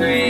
Three. 0.00 0.29